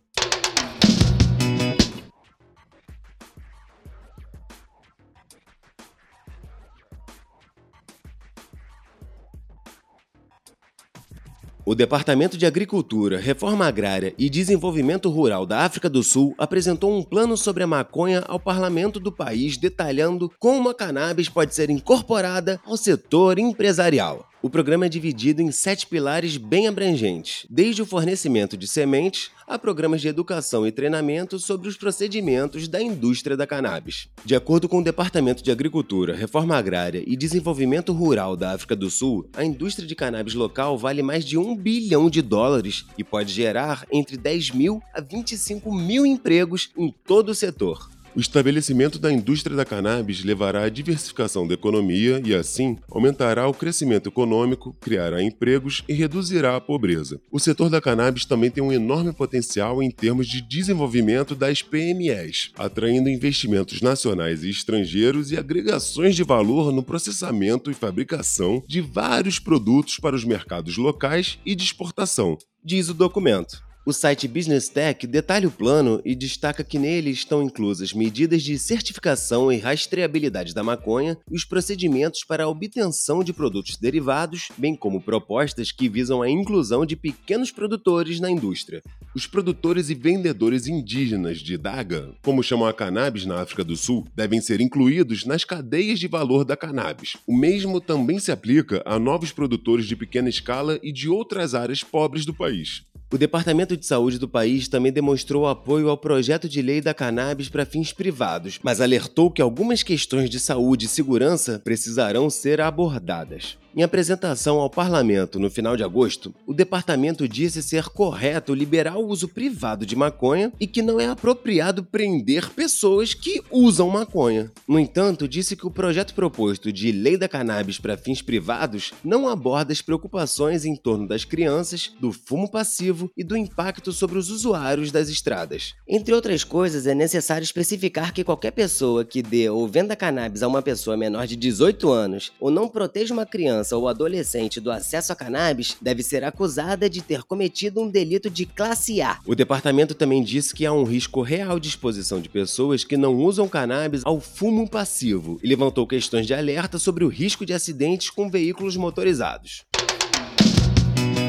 O 11.65 11.75
Departamento 11.75 12.36
de 12.36 12.48
Agricultura, 12.48 13.19
Reforma 13.19 13.67
Agrária 13.67 14.15
e 14.17 14.27
Desenvolvimento 14.27 15.07
Rural 15.07 15.45
da 15.45 15.59
África 15.59 15.88
do 15.88 16.01
Sul 16.01 16.33
apresentou 16.36 16.91
um 16.98 17.03
plano 17.03 17.38
sobre 17.38 17.62
a 17.62 17.67
maconha 17.67 18.24
ao 18.27 18.39
parlamento 18.39 19.00
do 19.00 19.12
país, 19.12 19.55
detalhando 19.55 20.31
como 20.39 20.69
a 20.69 20.74
cannabis 20.74 21.29
pode 21.29 21.53
ser 21.53 21.69
incorporada 21.69 22.59
ao 22.65 22.75
setor 22.75 23.38
empresarial. 23.38 24.28
O 24.41 24.50
programa 24.50 24.86
é 24.86 24.89
dividido 24.89 25.41
em 25.41 25.51
sete 25.51 25.86
pilares 25.86 26.38
bem 26.38 26.65
abrangentes, 26.65 27.46
desde 27.50 27.81
o 27.81 27.86
fornecimento 27.86 28.55
de 28.55 28.69
sementes 28.69 29.31
a 29.46 29.60
programas 29.60 30.00
de 30.00 30.08
educação 30.08 30.65
e 30.65 30.72
treinamento 30.72 31.38
sobre 31.38 31.67
os 31.67 31.75
procedimentos 31.75 32.65
da 32.69 32.81
indústria 32.81 33.36
da 33.36 33.46
cannabis. 33.46 34.08
De 34.24 34.34
acordo 34.36 34.69
com 34.69 34.79
o 34.79 34.84
Departamento 34.84 35.43
de 35.43 35.51
Agricultura, 35.51 36.15
Reforma 36.15 36.55
Agrária 36.55 37.03
e 37.05 37.17
Desenvolvimento 37.17 37.91
Rural 37.91 38.38
da 38.38 38.53
África 38.53 38.77
do 38.77 38.89
Sul, 38.89 39.27
a 39.36 39.43
indústria 39.43 39.86
de 39.86 39.93
cannabis 39.93 40.36
local 40.36 40.77
vale 40.77 41.03
mais 41.03 41.25
de 41.25 41.38
um 41.38 41.53
bilhão 41.53 42.10
de 42.10 42.22
dólares 42.22 42.86
e 42.98 43.03
pode 43.03 43.34
gerar 43.34 43.86
entre 43.91 44.15
10 44.15 44.51
mil 44.51 44.81
a 44.93 45.01
25 45.01 45.74
mil 45.74 46.05
empregos 46.05 46.69
em 46.77 46.96
todo 47.05 47.29
o 47.29 47.36
setor. 47.36 47.89
O 48.16 48.20
estabelecimento 48.20 48.98
da 48.98 49.12
indústria 49.12 49.56
da 49.56 49.63
cannabis 49.63 50.24
levará 50.24 50.63
à 50.63 50.70
diversificação 50.70 51.48
da 51.48 51.54
economia 51.54 52.22
e, 52.25 52.34
assim, 52.34 52.78
aumentará 52.89 53.48
o 53.48 53.54
crescimento 53.54 54.10
econômico, 54.10 54.75
criará 54.82 55.22
empregos 55.22 55.84
e 55.88 55.94
reduzirá 55.94 56.56
a 56.56 56.62
pobreza. 56.62 57.22
O 57.32 57.39
setor 57.39 57.70
da 57.70 57.80
cannabis 57.80 58.25
também 58.25 58.50
tem 58.50 58.63
um 58.63 58.74
enorme 58.74 59.13
potencial 59.13 59.82
em 59.84 59.92
termos 59.92 60.28
de 60.28 60.42
desenvolvimento 60.42 61.36
das 61.36 61.62
PMEs, 61.62 62.51
atraindo 62.58 63.10
investimentos 63.10 63.80
nacionais 63.80 64.44
e 64.44 64.50
estrangeiros 64.50 65.32
e 65.32 65.38
agregações 65.38 66.16
de 66.16 66.24
valor 66.24 66.72
no 66.72 66.82
processamento 66.82 67.70
e 67.70 67.75
fabricação 67.75 68.63
de 68.68 68.82
vários 68.82 69.38
produtos 69.38 70.00
para 70.00 70.16
os 70.16 70.25
mercados 70.25 70.78
locais 70.78 71.38
e 71.46 71.54
de 71.54 71.63
exportação, 71.63 72.38
diz 72.63 72.89
o 72.89 72.94
documento. 72.94 73.69
O 73.86 73.93
site 73.93 74.27
Business 74.27 74.67
Tech 74.67 75.07
detalha 75.07 75.48
o 75.48 75.51
plano 75.51 76.01
e 76.03 76.13
destaca 76.13 76.63
que 76.63 76.77
nele 76.77 77.09
estão 77.09 77.41
inclusas 77.41 77.93
medidas 77.93 78.43
de 78.43 78.59
certificação 78.59 79.51
e 79.51 79.57
rastreabilidade 79.57 80.53
da 80.53 80.63
maconha 80.63 81.17
e 81.31 81.36
os 81.36 81.45
procedimentos 81.45 82.24
para 82.25 82.43
a 82.43 82.48
obtenção 82.48 83.24
de 83.24 83.31
produtos 83.31 83.77
derivados, 83.77 84.50
bem 84.57 84.75
como 84.75 85.01
propostas 85.01 85.71
que 85.71 85.88
visam 85.88 86.21
a 86.21 86.29
inclusão 86.29 86.86
de 86.86 86.95
pequenos 86.95 87.51
produtores 87.51 88.19
na 88.19 88.29
indústria. 88.29 88.83
Os 89.15 89.25
produtores 89.25 89.89
e 89.89 89.95
vendedores 89.95 90.67
indígenas 90.67 91.39
de 91.39 91.57
Daga, 91.57 92.13
como 92.21 92.43
chamam 92.43 92.67
a 92.67 92.74
cannabis 92.74 93.25
na 93.25 93.41
África 93.41 93.63
do 93.63 93.75
Sul, 93.75 94.05
devem 94.13 94.41
ser 94.41 94.62
incluídos 94.62 95.25
nas 95.25 95.43
cadeias 95.43 96.00
de 96.00 96.07
valor 96.07 96.43
da 96.43 96.55
cannabis. 96.55 97.17
O 97.25 97.36
mesmo 97.36 97.81
também 97.81 98.19
se 98.19 98.31
aplica 98.31 98.83
a 98.86 99.00
novos 99.00 99.31
produtores 99.31 99.88
de 99.88 99.95
pequena 99.95 100.29
escala 100.29 100.77
e 100.83 100.91
de 100.91 101.09
outras 101.09 101.55
áreas 101.55 101.81
pobres 101.81 102.25
do 102.25 102.33
país. 102.33 102.83
O 103.12 103.18
Departamento 103.18 103.75
de 103.75 103.88
Saúde 103.88 104.20
do 104.20 104.28
país 104.28 104.68
também 104.68 104.92
demonstrou 104.92 105.48
apoio 105.48 105.89
ao 105.89 105.98
projeto 105.98 106.48
de 106.48 106.62
lei 106.62 106.80
da 106.80 106.94
cannabis 106.94 107.50
para 107.50 107.66
fins 107.66 107.92
privados, 107.92 108.60
mas 108.62 108.80
alertou 108.80 109.32
que 109.32 109.42
algumas 109.42 109.82
questões 109.82 110.30
de 110.30 110.39
saúde 110.39 110.86
e 110.86 110.89
segurança 110.89 111.58
precisarão 111.58 112.30
ser 112.30 112.62
abordadas. 112.62 113.58
Em 113.76 113.84
apresentação 113.84 114.58
ao 114.60 114.70
parlamento 114.70 115.40
no 115.40 115.50
final 115.50 115.78
de 115.78 115.84
agosto, 115.84 116.34
o 116.48 116.56
departamento 116.56 117.28
disse 117.28 117.62
ser 117.62 117.86
correto 117.86 118.54
liberar 118.54 118.98
o 118.98 119.08
uso 119.08 119.28
privado 119.28 119.86
de 119.86 119.96
maconha 119.96 120.52
e 120.60 120.66
que 120.66 120.82
não 120.82 121.00
é 121.00 121.08
apropriado 121.08 121.84
prender 121.84 122.50
pessoas 122.50 123.14
que 123.14 123.44
usam 123.52 123.88
maconha. 123.88 124.52
No 124.68 124.80
entanto, 124.80 125.28
disse 125.28 125.56
que 125.56 125.68
o 125.68 125.72
projeto 125.72 126.16
proposto 126.16 126.74
de 126.74 126.92
lei 126.92 127.16
da 127.16 127.30
cannabis 127.30 127.78
para 127.78 127.96
fins 127.96 128.24
privados 128.24 128.92
não 129.04 129.28
aborda 129.28 129.72
as 129.72 129.84
preocupações 129.84 130.66
em 130.66 130.76
torno 130.76 131.08
das 131.08 131.24
crianças, 131.24 131.94
do 132.00 132.12
fumo 132.12 132.50
passivo 132.50 133.12
e 133.16 133.24
do 133.24 133.38
impacto 133.38 133.92
sobre 133.92 134.18
os 134.18 134.32
usuários 134.32 134.92
das 134.92 135.10
estradas. 135.10 135.76
Entre 135.88 136.14
outras 136.14 136.44
coisas, 136.44 136.88
é 136.88 136.96
necessário 136.96 137.44
especificar 137.44 138.14
que 138.14 138.24
qualquer 138.24 138.52
pessoa 138.52 139.06
que 139.06 139.22
dê 139.22 139.48
ou 139.48 139.68
venda 139.68 139.96
cannabis 139.96 140.42
a 140.42 140.48
uma 140.48 140.64
pessoa 140.64 140.98
menor 140.98 141.28
de 141.28 141.36
18 141.36 141.92
anos 141.92 142.32
ou 142.40 142.50
não 142.50 142.68
proteja 142.68 143.14
uma 143.14 143.28
criança 143.28 143.59
criança 143.60 143.78
ou 143.78 143.88
adolescente 143.88 144.60
do 144.60 144.72
acesso 144.72 145.12
a 145.12 145.16
cannabis 145.16 145.75
deve 145.82 146.01
ser 146.01 146.24
acusada 146.24 146.89
de 146.89 147.01
ter 147.01 147.24
cometido 147.24 147.82
um 147.82 147.89
delito 147.89 148.30
de 148.30 148.46
classe 148.46 149.01
A. 149.01 149.20
O 149.25 149.36
departamento 149.36 149.94
também 149.94 150.24
disse 150.24 150.54
que 150.54 150.66
há 150.66 150.72
um 150.72 150.84
risco 150.84 151.22
real 151.22 151.60
de 151.60 151.68
exposição 151.68 152.22
de 152.22 152.30
pessoas 152.30 152.84
que 152.84 152.96
não 152.96 153.16
usam 153.16 153.48
cannabis 153.48 154.01
ao 154.06 154.20
fumo 154.20 154.70
passivo 154.70 155.39
e 155.44 155.48
levantou 155.48 155.86
questões 155.86 156.25
de 156.25 156.34
alerta 156.34 156.80
sobre 156.80 157.04
o 157.04 157.10
risco 157.10 157.46
de 157.46 157.54
acidentes 157.54 158.10
com 158.10 158.30
veículos 158.30 158.78
motorizados. 158.78 159.66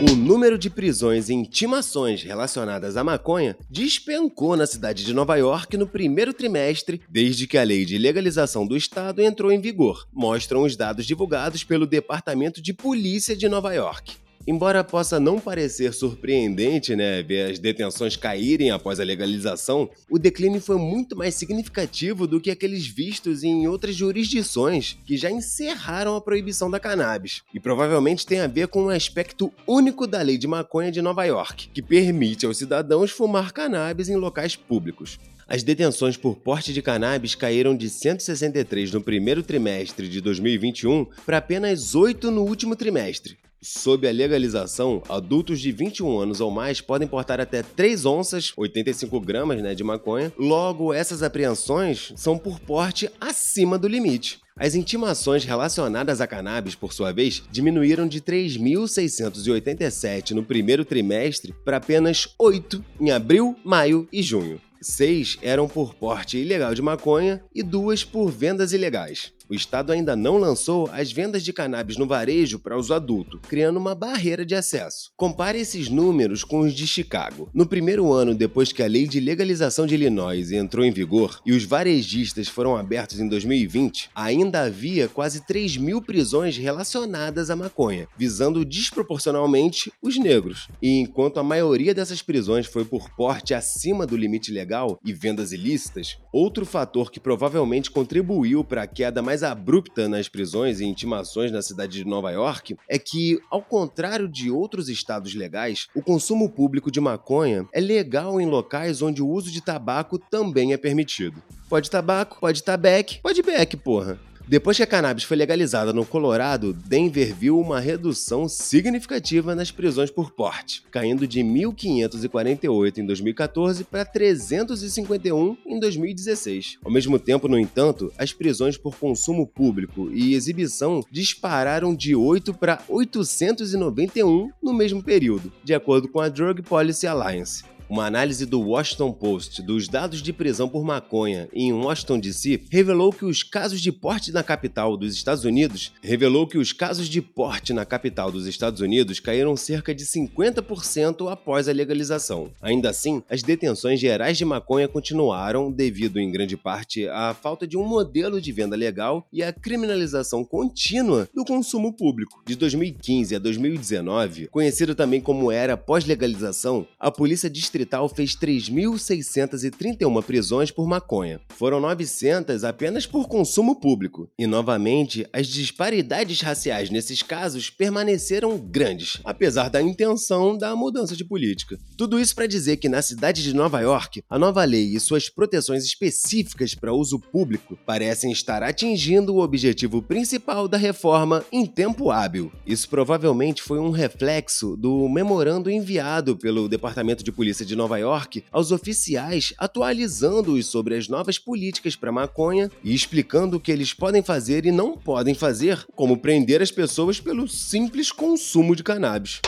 O 0.02 0.14
número 0.14 0.56
de 0.56 0.70
prisões 0.70 1.28
e 1.28 1.34
intimações 1.34 2.22
relacionadas 2.22 2.96
à 2.96 3.04
maconha 3.04 3.54
despencou 3.68 4.56
na 4.56 4.66
cidade 4.66 5.04
de 5.04 5.12
Nova 5.12 5.36
York 5.36 5.76
no 5.76 5.86
primeiro 5.86 6.32
trimestre, 6.32 7.02
desde 7.06 7.46
que 7.46 7.58
a 7.58 7.62
lei 7.62 7.84
de 7.84 7.98
legalização 7.98 8.66
do 8.66 8.78
estado 8.78 9.20
entrou 9.20 9.52
em 9.52 9.60
vigor, 9.60 10.08
mostram 10.10 10.62
os 10.62 10.74
dados 10.74 11.04
divulgados 11.04 11.64
pelo 11.64 11.86
Departamento 11.86 12.62
de 12.62 12.72
Polícia 12.72 13.36
de 13.36 13.46
Nova 13.46 13.74
York. 13.74 14.16
Embora 14.46 14.82
possa 14.82 15.20
não 15.20 15.38
parecer 15.38 15.92
surpreendente, 15.92 16.96
né, 16.96 17.22
ver 17.22 17.50
as 17.50 17.58
detenções 17.58 18.16
caírem 18.16 18.70
após 18.70 18.98
a 18.98 19.04
legalização, 19.04 19.90
o 20.10 20.18
declínio 20.18 20.62
foi 20.62 20.78
muito 20.78 21.14
mais 21.14 21.34
significativo 21.34 22.26
do 22.26 22.40
que 22.40 22.50
aqueles 22.50 22.86
vistos 22.86 23.44
em 23.44 23.68
outras 23.68 23.94
jurisdições 23.94 24.98
que 25.04 25.18
já 25.18 25.30
encerraram 25.30 26.16
a 26.16 26.20
proibição 26.22 26.70
da 26.70 26.80
cannabis. 26.80 27.42
E 27.52 27.60
provavelmente 27.60 28.26
tem 28.26 28.40
a 28.40 28.46
ver 28.46 28.68
com 28.68 28.84
um 28.84 28.88
aspecto 28.88 29.52
único 29.66 30.06
da 30.06 30.22
lei 30.22 30.38
de 30.38 30.46
maconha 30.46 30.90
de 30.90 31.02
Nova 31.02 31.24
York, 31.24 31.68
que 31.68 31.82
permite 31.82 32.46
aos 32.46 32.56
cidadãos 32.56 33.10
fumar 33.10 33.52
cannabis 33.52 34.08
em 34.08 34.16
locais 34.16 34.56
públicos. 34.56 35.18
As 35.46 35.62
detenções 35.62 36.16
por 36.16 36.36
porte 36.36 36.72
de 36.72 36.80
cannabis 36.80 37.34
caíram 37.34 37.76
de 37.76 37.90
163 37.90 38.92
no 38.92 39.02
primeiro 39.02 39.42
trimestre 39.42 40.08
de 40.08 40.20
2021 40.20 41.06
para 41.26 41.38
apenas 41.38 41.94
8 41.94 42.30
no 42.30 42.42
último 42.42 42.74
trimestre. 42.74 43.36
Sob 43.62 44.08
a 44.08 44.10
legalização, 44.10 45.02
adultos 45.06 45.60
de 45.60 45.70
21 45.70 46.18
anos 46.18 46.40
ou 46.40 46.50
mais 46.50 46.80
podem 46.80 47.06
portar 47.06 47.38
até 47.40 47.62
3 47.62 48.06
onças, 48.06 48.54
85 48.56 49.20
gramas 49.20 49.60
né, 49.60 49.74
de 49.74 49.84
maconha. 49.84 50.32
Logo, 50.38 50.94
essas 50.94 51.22
apreensões 51.22 52.14
são 52.16 52.38
por 52.38 52.58
porte 52.58 53.10
acima 53.20 53.78
do 53.78 53.86
limite. 53.86 54.40
As 54.56 54.74
intimações 54.74 55.44
relacionadas 55.44 56.22
a 56.22 56.26
cannabis, 56.26 56.74
por 56.74 56.94
sua 56.94 57.12
vez, 57.12 57.42
diminuíram 57.50 58.08
de 58.08 58.22
3.687 58.22 60.30
no 60.30 60.42
primeiro 60.42 60.82
trimestre 60.82 61.54
para 61.62 61.76
apenas 61.76 62.28
8 62.38 62.82
em 62.98 63.10
abril, 63.10 63.54
maio 63.62 64.08
e 64.10 64.22
junho. 64.22 64.58
Seis 64.80 65.36
eram 65.42 65.68
por 65.68 65.94
porte 65.94 66.38
ilegal 66.38 66.74
de 66.74 66.80
maconha 66.80 67.44
e 67.54 67.62
duas 67.62 68.02
por 68.02 68.30
vendas 68.30 68.72
ilegais. 68.72 69.34
O 69.50 69.54
estado 69.54 69.90
ainda 69.90 70.14
não 70.14 70.38
lançou 70.38 70.88
as 70.92 71.10
vendas 71.10 71.42
de 71.42 71.52
cannabis 71.52 71.96
no 71.96 72.06
varejo 72.06 72.60
para 72.60 72.78
uso 72.78 72.94
adulto, 72.94 73.40
criando 73.48 73.78
uma 73.78 73.96
barreira 73.96 74.46
de 74.46 74.54
acesso. 74.54 75.10
Compare 75.16 75.58
esses 75.58 75.88
números 75.88 76.44
com 76.44 76.60
os 76.60 76.72
de 76.72 76.86
Chicago. 76.86 77.50
No 77.52 77.66
primeiro 77.66 78.12
ano 78.12 78.32
depois 78.32 78.70
que 78.70 78.82
a 78.82 78.86
lei 78.86 79.08
de 79.08 79.18
legalização 79.18 79.86
de 79.86 79.94
Illinois 79.94 80.52
entrou 80.52 80.84
em 80.84 80.92
vigor 80.92 81.40
e 81.44 81.52
os 81.52 81.64
varejistas 81.64 82.46
foram 82.46 82.76
abertos 82.76 83.18
em 83.18 83.28
2020, 83.28 84.10
ainda 84.14 84.62
havia 84.62 85.08
quase 85.08 85.44
3 85.44 85.76
mil 85.78 86.00
prisões 86.00 86.56
relacionadas 86.56 87.50
à 87.50 87.56
maconha, 87.56 88.06
visando 88.16 88.64
desproporcionalmente 88.64 89.92
os 90.00 90.16
negros. 90.16 90.68
E 90.80 91.00
enquanto 91.00 91.40
a 91.40 91.42
maioria 91.42 91.92
dessas 91.92 92.22
prisões 92.22 92.66
foi 92.66 92.84
por 92.84 93.10
porte 93.16 93.52
acima 93.52 94.06
do 94.06 94.16
limite 94.16 94.52
legal 94.52 95.00
e 95.04 95.12
vendas 95.12 95.50
ilícitas, 95.50 96.18
outro 96.32 96.64
fator 96.64 97.10
que 97.10 97.18
provavelmente 97.18 97.90
contribuiu 97.90 98.62
para 98.62 98.82
a 98.82 98.86
queda 98.86 99.20
mais 99.20 99.39
abrupta 99.42 100.08
nas 100.08 100.28
prisões 100.28 100.80
e 100.80 100.84
intimações 100.84 101.50
na 101.50 101.62
cidade 101.62 101.98
de 101.98 102.04
Nova 102.04 102.30
York 102.30 102.76
é 102.88 102.98
que, 102.98 103.40
ao 103.50 103.62
contrário 103.62 104.28
de 104.28 104.50
outros 104.50 104.88
estados 104.88 105.34
legais, 105.34 105.88
o 105.94 106.02
consumo 106.02 106.48
público 106.48 106.90
de 106.90 107.00
maconha 107.00 107.66
é 107.72 107.80
legal 107.80 108.40
em 108.40 108.46
locais 108.46 109.02
onde 109.02 109.22
o 109.22 109.28
uso 109.28 109.50
de 109.50 109.60
tabaco 109.60 110.18
também 110.18 110.72
é 110.72 110.76
permitido. 110.76 111.42
Pode 111.68 111.90
tabaco, 111.90 112.38
pode 112.40 112.62
tabac, 112.62 113.20
pode 113.22 113.42
beck, 113.42 113.76
porra. 113.76 114.29
Depois 114.50 114.76
que 114.76 114.82
a 114.82 114.86
cannabis 114.86 115.22
foi 115.22 115.36
legalizada 115.36 115.92
no 115.92 116.04
Colorado, 116.04 116.72
Denver 116.72 117.32
viu 117.32 117.56
uma 117.56 117.78
redução 117.78 118.48
significativa 118.48 119.54
nas 119.54 119.70
prisões 119.70 120.10
por 120.10 120.32
porte, 120.32 120.82
caindo 120.90 121.24
de 121.24 121.38
1.548 121.38 122.98
em 122.98 123.06
2014 123.06 123.84
para 123.84 124.04
351 124.04 125.56
em 125.64 125.78
2016. 125.78 126.78
Ao 126.84 126.90
mesmo 126.90 127.16
tempo, 127.16 127.46
no 127.46 127.56
entanto, 127.56 128.12
as 128.18 128.32
prisões 128.32 128.76
por 128.76 128.96
consumo 128.96 129.46
público 129.46 130.10
e 130.12 130.34
exibição 130.34 131.00
dispararam 131.12 131.94
de 131.94 132.16
8 132.16 132.52
para 132.52 132.82
891 132.88 134.50
no 134.60 134.74
mesmo 134.74 135.00
período, 135.00 135.52
de 135.62 135.74
acordo 135.74 136.08
com 136.08 136.18
a 136.18 136.28
Drug 136.28 136.60
Policy 136.62 137.06
Alliance. 137.06 137.62
Uma 137.90 138.06
análise 138.06 138.46
do 138.46 138.60
Washington 138.60 139.10
Post 139.10 139.62
dos 139.62 139.88
dados 139.88 140.22
de 140.22 140.32
prisão 140.32 140.68
por 140.68 140.84
maconha 140.84 141.48
em 141.52 141.72
Washington 141.72 142.20
DC 142.20 142.60
revelou 142.70 143.12
que 143.12 143.24
os 143.24 143.42
casos 143.42 143.80
de 143.80 143.90
porte 143.90 144.30
na 144.30 144.44
capital 144.44 144.96
dos 144.96 145.12
Estados 145.12 145.44
Unidos 145.44 145.92
revelou 146.00 146.46
que 146.46 146.56
os 146.56 146.72
casos 146.72 147.08
de 147.08 147.20
porte 147.20 147.72
na 147.72 147.84
capital 147.84 148.30
dos 148.30 148.46
Estados 148.46 148.80
Unidos 148.80 149.18
caíram 149.18 149.56
cerca 149.56 149.92
de 149.92 150.04
50% 150.04 151.32
após 151.32 151.66
a 151.68 151.72
legalização. 151.72 152.52
Ainda 152.62 152.90
assim, 152.90 153.24
as 153.28 153.42
detenções 153.42 153.98
gerais 153.98 154.38
de 154.38 154.44
maconha 154.44 154.86
continuaram 154.86 155.68
devido 155.68 156.20
em 156.20 156.30
grande 156.30 156.56
parte 156.56 157.08
à 157.08 157.34
falta 157.34 157.66
de 157.66 157.76
um 157.76 157.84
modelo 157.84 158.40
de 158.40 158.52
venda 158.52 158.76
legal 158.76 159.26
e 159.32 159.42
à 159.42 159.52
criminalização 159.52 160.44
contínua 160.44 161.28
do 161.34 161.44
consumo 161.44 161.92
público. 161.92 162.40
De 162.46 162.54
2015 162.54 163.34
a 163.34 163.40
2019, 163.40 164.46
conhecido 164.46 164.94
também 164.94 165.20
como 165.20 165.50
era 165.50 165.76
pós-legalização, 165.76 166.86
a 166.96 167.10
polícia 167.10 167.50
distrital 167.50 167.79
Distrital 167.80 168.08
fez 168.10 168.36
3.631 168.36 170.22
prisões 170.22 170.70
por 170.70 170.86
maconha. 170.86 171.40
Foram 171.56 171.80
900 171.80 172.62
apenas 172.62 173.06
por 173.06 173.26
consumo 173.26 173.80
público. 173.80 174.28
E 174.38 174.46
novamente, 174.46 175.26
as 175.32 175.46
disparidades 175.46 176.42
raciais 176.42 176.90
nesses 176.90 177.22
casos 177.22 177.70
permaneceram 177.70 178.58
grandes, 178.58 179.18
apesar 179.24 179.70
da 179.70 179.80
intenção 179.80 180.58
da 180.58 180.76
mudança 180.76 181.16
de 181.16 181.24
política. 181.24 181.78
Tudo 181.96 182.20
isso 182.20 182.34
para 182.34 182.46
dizer 182.46 182.76
que 182.76 182.88
na 182.88 183.00
cidade 183.00 183.42
de 183.42 183.54
Nova 183.54 183.80
York, 183.80 184.22
a 184.28 184.38
nova 184.38 184.62
lei 184.64 184.94
e 184.94 185.00
suas 185.00 185.30
proteções 185.30 185.82
específicas 185.84 186.74
para 186.74 186.92
uso 186.92 187.18
público 187.18 187.78
parecem 187.86 188.30
estar 188.30 188.62
atingindo 188.62 189.34
o 189.34 189.40
objetivo 189.40 190.02
principal 190.02 190.68
da 190.68 190.76
reforma 190.76 191.42
em 191.50 191.64
tempo 191.64 192.10
hábil. 192.10 192.52
Isso 192.66 192.88
provavelmente 192.90 193.62
foi 193.62 193.78
um 193.78 193.90
reflexo 193.90 194.76
do 194.76 195.08
memorando 195.08 195.70
enviado 195.70 196.36
pelo 196.36 196.68
Departamento 196.68 197.24
de 197.24 197.32
Polícia 197.32 197.69
de 197.70 197.76
Nova 197.76 197.96
York 197.98 198.44
aos 198.52 198.70
oficiais, 198.72 199.54
atualizando-os 199.56 200.66
sobre 200.66 200.96
as 200.96 201.08
novas 201.08 201.38
políticas 201.38 201.96
para 201.96 202.12
maconha 202.12 202.70
e 202.84 202.94
explicando 202.94 203.56
o 203.56 203.60
que 203.60 203.72
eles 203.72 203.94
podem 203.94 204.22
fazer 204.22 204.66
e 204.66 204.72
não 204.72 204.98
podem 204.98 205.34
fazer, 205.34 205.86
como 205.94 206.18
prender 206.18 206.60
as 206.60 206.70
pessoas 206.70 207.20
pelo 207.20 207.48
simples 207.48 208.12
consumo 208.12 208.76
de 208.76 208.82
cannabis. 208.82 209.40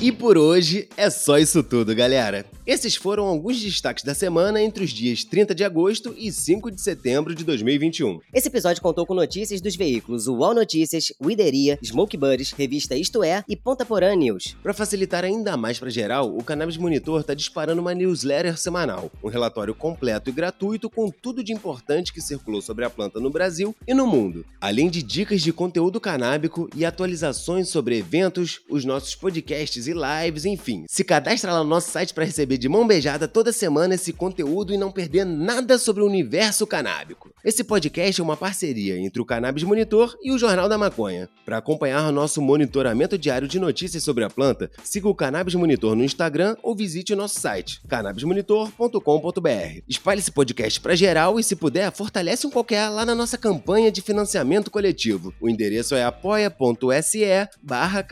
E 0.00 0.12
por 0.12 0.36
hoje 0.36 0.88
é 0.94 1.08
só 1.08 1.38
isso 1.38 1.62
tudo, 1.62 1.94
galera. 1.94 2.44
Esses 2.66 2.96
foram 2.96 3.24
alguns 3.24 3.62
destaques 3.62 4.04
da 4.04 4.12
semana 4.12 4.60
entre 4.60 4.84
os 4.84 4.90
dias 4.90 5.24
30 5.24 5.54
de 5.54 5.64
agosto 5.64 6.14
e 6.18 6.30
5 6.30 6.70
de 6.70 6.80
setembro 6.80 7.34
de 7.34 7.44
2021. 7.44 8.18
Esse 8.34 8.48
episódio 8.48 8.82
contou 8.82 9.06
com 9.06 9.14
notícias 9.14 9.60
dos 9.60 9.74
veículos 9.74 10.26
UOL 10.26 10.52
Notícias, 10.52 11.12
Wideria, 11.22 11.78
Smoke 11.82 12.16
Buddies, 12.16 12.50
Revista 12.50 12.94
Isto 12.94 13.22
É 13.22 13.42
e 13.48 13.56
Ponta 13.56 13.86
Porã 13.86 14.14
News. 14.14 14.56
Para 14.62 14.74
facilitar 14.74 15.24
ainda 15.24 15.56
mais 15.56 15.78
para 15.78 15.88
geral, 15.88 16.36
o 16.36 16.42
Cannabis 16.42 16.76
Monitor 16.76 17.20
está 17.20 17.32
disparando 17.32 17.80
uma 17.80 17.94
newsletter 17.94 18.58
semanal, 18.58 19.10
um 19.22 19.28
relatório 19.28 19.74
completo 19.74 20.28
e 20.28 20.32
gratuito 20.32 20.90
com 20.90 21.08
tudo 21.08 21.42
de 21.42 21.52
importante 21.52 22.12
que 22.12 22.20
circulou 22.20 22.60
sobre 22.60 22.84
a 22.84 22.90
planta 22.90 23.18
no 23.18 23.30
Brasil 23.30 23.74
e 23.86 23.94
no 23.94 24.06
mundo, 24.06 24.44
além 24.60 24.90
de 24.90 25.02
dicas 25.02 25.40
de 25.40 25.52
conteúdo 25.52 26.00
canábico 26.00 26.68
e 26.74 26.84
atualizações 26.84 27.68
sobre 27.68 27.96
eventos, 27.96 28.60
os 28.68 28.84
nossos 28.84 29.14
podcasts 29.14 29.85
e 29.86 29.92
lives, 29.92 30.44
enfim. 30.44 30.84
Se 30.88 31.04
cadastra 31.04 31.52
lá 31.52 31.58
no 31.58 31.68
nosso 31.68 31.90
site 31.90 32.14
para 32.14 32.24
receber 32.24 32.58
de 32.58 32.68
mão 32.68 32.86
beijada 32.86 33.28
toda 33.28 33.52
semana 33.52 33.94
esse 33.94 34.12
conteúdo 34.12 34.72
e 34.72 34.78
não 34.78 34.90
perder 34.90 35.24
nada 35.24 35.78
sobre 35.78 36.02
o 36.02 36.06
universo 36.06 36.66
canábico. 36.66 37.30
Esse 37.44 37.62
podcast 37.62 38.20
é 38.20 38.24
uma 38.24 38.36
parceria 38.36 38.98
entre 38.98 39.20
o 39.20 39.24
Cannabis 39.24 39.62
Monitor 39.62 40.16
e 40.22 40.32
o 40.32 40.38
Jornal 40.38 40.68
da 40.68 40.78
Maconha. 40.78 41.28
Para 41.44 41.58
acompanhar 41.58 42.10
nosso 42.10 42.42
monitoramento 42.42 43.18
diário 43.18 43.46
de 43.46 43.60
notícias 43.60 44.02
sobre 44.02 44.24
a 44.24 44.30
planta, 44.30 44.70
siga 44.82 45.08
o 45.08 45.14
Cannabis 45.14 45.54
Monitor 45.54 45.94
no 45.94 46.02
Instagram 46.02 46.56
ou 46.62 46.74
visite 46.74 47.12
o 47.12 47.16
nosso 47.16 47.38
site, 47.38 47.80
cannabismonitor.com.br. 47.86 49.80
Espalhe 49.88 50.20
esse 50.20 50.32
podcast 50.32 50.80
para 50.80 50.96
geral 50.96 51.38
e, 51.38 51.44
se 51.44 51.54
puder, 51.54 51.92
fortalece 51.92 52.46
um 52.46 52.50
qualquer 52.50 52.88
lá 52.88 53.04
na 53.04 53.14
nossa 53.14 53.38
campanha 53.38 53.92
de 53.92 54.00
financiamento 54.00 54.70
coletivo. 54.70 55.32
O 55.40 55.48
endereço 55.48 55.94
é 55.94 56.02
apoia.se 56.02 57.24
barra. 57.62 58.06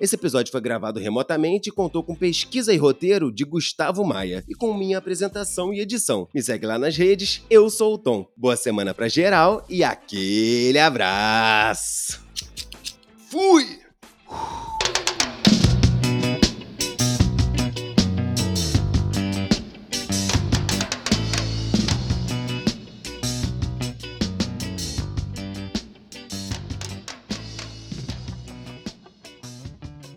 Esse 0.00 0.14
episódio 0.14 0.50
foi 0.50 0.60
gravado 0.62 0.98
remotamente 0.98 1.68
e 1.68 1.72
contou 1.72 2.02
com 2.02 2.14
pesquisa 2.14 2.72
e 2.72 2.78
roteiro 2.78 3.30
de 3.30 3.44
Gustavo 3.44 4.04
Maia 4.04 4.42
e 4.48 4.54
com 4.54 4.72
minha 4.72 4.98
apresentação 4.98 5.74
e 5.74 5.80
edição. 5.80 6.28
Me 6.32 6.42
segue 6.42 6.64
lá 6.64 6.78
nas 6.78 6.96
redes, 6.96 7.42
eu 7.50 7.68
sou 7.68 7.94
o 7.94 7.98
Tom. 7.98 8.26
Boa 8.36 8.56
semana 8.56 8.94
pra 8.94 9.08
geral 9.08 9.66
e 9.68 9.84
aquele 9.84 10.78
abraço! 10.78 12.22
Fui! 13.28 13.80